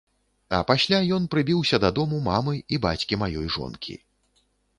[0.59, 3.97] А пасля ён прыбіўся да дому мамы і бацькі маёй жонкі.